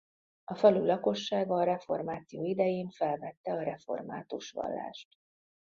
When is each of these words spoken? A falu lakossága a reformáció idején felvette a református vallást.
A 0.43 0.55
falu 0.55 0.85
lakossága 0.85 1.55
a 1.55 1.63
reformáció 1.63 2.43
idején 2.45 2.89
felvette 2.89 3.53
a 3.53 3.61
református 3.63 4.51
vallást. 4.51 5.07